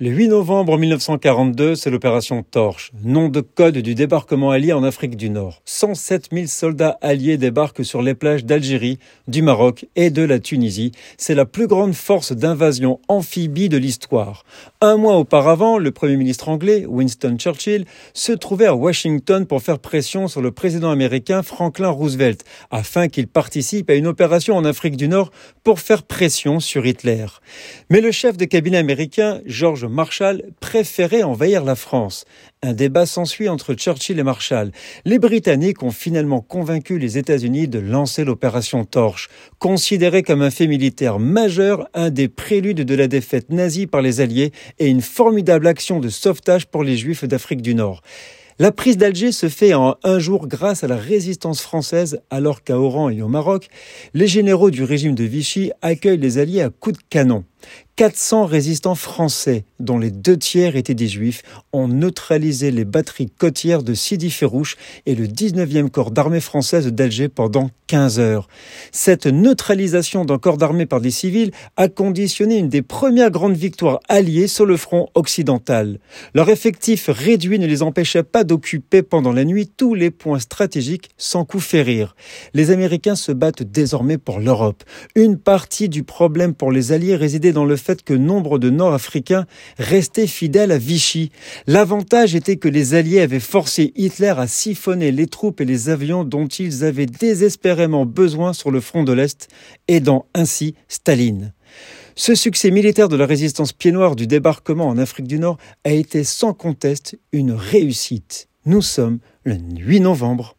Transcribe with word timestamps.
Le 0.00 0.10
8 0.10 0.28
novembre 0.28 0.78
1942, 0.78 1.74
c'est 1.74 1.90
l'opération 1.90 2.44
Torche, 2.44 2.92
nom 3.02 3.28
de 3.28 3.40
code 3.40 3.78
du 3.78 3.96
débarquement 3.96 4.52
allié 4.52 4.72
en 4.72 4.84
Afrique 4.84 5.16
du 5.16 5.28
Nord. 5.28 5.60
107 5.64 6.28
000 6.32 6.46
soldats 6.46 6.96
alliés 7.00 7.36
débarquent 7.36 7.84
sur 7.84 8.00
les 8.00 8.14
plages 8.14 8.44
d'Algérie, 8.44 9.00
du 9.26 9.42
Maroc 9.42 9.86
et 9.96 10.10
de 10.10 10.22
la 10.22 10.38
Tunisie. 10.38 10.92
C'est 11.16 11.34
la 11.34 11.46
plus 11.46 11.66
grande 11.66 11.94
force 11.94 12.30
d'invasion 12.30 13.00
amphibie 13.08 13.68
de 13.68 13.76
l'histoire. 13.76 14.44
Un 14.80 14.98
mois 14.98 15.16
auparavant, 15.16 15.78
le 15.78 15.90
Premier 15.90 16.16
ministre 16.16 16.48
anglais, 16.48 16.86
Winston 16.86 17.34
Churchill, 17.36 17.84
se 18.14 18.30
trouvait 18.30 18.66
à 18.66 18.76
Washington 18.76 19.46
pour 19.46 19.62
faire 19.62 19.80
pression 19.80 20.28
sur 20.28 20.42
le 20.42 20.52
président 20.52 20.92
américain 20.92 21.42
Franklin 21.42 21.88
Roosevelt, 21.88 22.44
afin 22.70 23.08
qu'il 23.08 23.26
participe 23.26 23.90
à 23.90 23.94
une 23.94 24.06
opération 24.06 24.54
en 24.54 24.64
Afrique 24.64 24.96
du 24.96 25.08
Nord 25.08 25.32
pour 25.64 25.80
faire 25.80 26.04
pression 26.04 26.60
sur 26.60 26.86
Hitler. 26.86 27.26
Mais 27.90 28.00
le 28.00 28.12
chef 28.12 28.36
de 28.36 28.44
cabinet 28.44 28.78
américain, 28.78 29.40
George 29.44 29.87
Marshall 29.88 30.42
préférait 30.60 31.22
envahir 31.22 31.64
la 31.64 31.74
France. 31.74 32.24
Un 32.62 32.72
débat 32.72 33.06
s'ensuit 33.06 33.48
entre 33.48 33.74
Churchill 33.74 34.18
et 34.18 34.22
Marshall. 34.22 34.72
Les 35.04 35.18
Britanniques 35.18 35.82
ont 35.82 35.90
finalement 35.90 36.40
convaincu 36.40 36.98
les 36.98 37.18
États-Unis 37.18 37.68
de 37.68 37.78
lancer 37.78 38.24
l'opération 38.24 38.84
Torche, 38.84 39.28
considérée 39.58 40.22
comme 40.22 40.42
un 40.42 40.50
fait 40.50 40.66
militaire 40.66 41.18
majeur, 41.18 41.88
un 41.94 42.10
des 42.10 42.28
préludes 42.28 42.84
de 42.84 42.94
la 42.94 43.08
défaite 43.08 43.50
nazie 43.50 43.86
par 43.86 44.02
les 44.02 44.20
Alliés 44.20 44.52
et 44.78 44.88
une 44.88 45.02
formidable 45.02 45.66
action 45.66 46.00
de 46.00 46.08
sauvetage 46.08 46.66
pour 46.66 46.84
les 46.84 46.96
Juifs 46.96 47.24
d'Afrique 47.24 47.62
du 47.62 47.74
Nord. 47.74 48.02
La 48.60 48.72
prise 48.72 48.96
d'Alger 48.96 49.30
se 49.30 49.48
fait 49.48 49.72
en 49.74 49.94
un 50.02 50.18
jour 50.18 50.48
grâce 50.48 50.82
à 50.82 50.88
la 50.88 50.96
résistance 50.96 51.60
française, 51.60 52.20
alors 52.28 52.64
qu'à 52.64 52.76
Oran 52.76 53.08
et 53.08 53.22
au 53.22 53.28
Maroc, 53.28 53.68
les 54.14 54.26
généraux 54.26 54.72
du 54.72 54.82
régime 54.82 55.14
de 55.14 55.22
Vichy 55.22 55.70
accueillent 55.80 56.18
les 56.18 56.38
Alliés 56.38 56.62
à 56.62 56.68
coups 56.68 56.98
de 56.98 57.02
canon. 57.08 57.44
400 57.96 58.46
résistants 58.46 58.94
français, 58.94 59.64
dont 59.80 59.98
les 59.98 60.12
deux 60.12 60.36
tiers 60.36 60.76
étaient 60.76 60.94
des 60.94 61.08
juifs, 61.08 61.42
ont 61.72 61.88
neutralisé 61.88 62.70
les 62.70 62.84
batteries 62.84 63.28
côtières 63.28 63.82
de 63.82 63.92
Sidi 63.92 64.30
Ferrouche 64.30 64.76
et 65.04 65.16
le 65.16 65.26
19e 65.26 65.90
corps 65.90 66.12
d'armée 66.12 66.40
française 66.40 66.86
d'Alger 66.86 67.28
pendant 67.28 67.70
15 67.88 68.20
heures. 68.20 68.48
Cette 68.92 69.26
neutralisation 69.26 70.24
d'un 70.24 70.38
corps 70.38 70.58
d'armée 70.58 70.86
par 70.86 71.00
des 71.00 71.10
civils 71.10 71.50
a 71.76 71.88
conditionné 71.88 72.58
une 72.58 72.68
des 72.68 72.82
premières 72.82 73.32
grandes 73.32 73.56
victoires 73.56 73.98
alliées 74.08 74.46
sur 74.46 74.66
le 74.66 74.76
front 74.76 75.08
occidental. 75.14 75.98
Leur 76.34 76.50
effectif 76.50 77.08
réduit 77.08 77.58
ne 77.58 77.66
les 77.66 77.82
empêchait 77.82 78.22
pas 78.22 78.44
d'occuper 78.44 79.02
pendant 79.02 79.32
la 79.32 79.44
nuit 79.44 79.70
tous 79.76 79.94
les 79.94 80.10
points 80.10 80.38
stratégiques 80.38 81.10
sans 81.16 81.44
coup 81.44 81.60
férir. 81.60 82.14
Les 82.54 82.70
Américains 82.70 83.16
se 83.16 83.32
battent 83.32 83.64
désormais 83.64 84.18
pour 84.18 84.38
l'Europe. 84.38 84.84
Une 85.16 85.38
partie 85.38 85.88
du 85.88 86.04
problème 86.04 86.54
pour 86.54 86.70
les 86.70 86.92
Alliés 86.92 87.16
résidait 87.16 87.47
dans 87.52 87.64
le 87.64 87.76
fait 87.76 88.02
que 88.02 88.14
nombre 88.14 88.58
de 88.58 88.70
Nord-Africains 88.70 89.46
restaient 89.78 90.26
fidèles 90.26 90.72
à 90.72 90.78
Vichy. 90.78 91.30
L'avantage 91.66 92.34
était 92.34 92.56
que 92.56 92.68
les 92.68 92.94
Alliés 92.94 93.20
avaient 93.20 93.40
forcé 93.40 93.92
Hitler 93.96 94.34
à 94.36 94.46
siphonner 94.46 95.12
les 95.12 95.26
troupes 95.26 95.60
et 95.60 95.64
les 95.64 95.88
avions 95.88 96.24
dont 96.24 96.46
ils 96.46 96.84
avaient 96.84 97.06
désespérément 97.06 98.06
besoin 98.06 98.52
sur 98.52 98.70
le 98.70 98.80
front 98.80 99.04
de 99.04 99.12
l'Est, 99.12 99.48
aidant 99.88 100.26
ainsi 100.34 100.74
Staline. 100.88 101.52
Ce 102.14 102.34
succès 102.34 102.72
militaire 102.72 103.08
de 103.08 103.16
la 103.16 103.26
résistance 103.26 103.72
pied 103.72 103.92
noir 103.92 104.16
du 104.16 104.26
débarquement 104.26 104.88
en 104.88 104.98
Afrique 104.98 105.28
du 105.28 105.38
Nord 105.38 105.56
a 105.84 105.92
été 105.92 106.24
sans 106.24 106.52
conteste 106.52 107.16
une 107.32 107.52
réussite. 107.52 108.48
Nous 108.66 108.82
sommes 108.82 109.20
le 109.44 109.54
8 109.54 110.00
novembre 110.00 110.57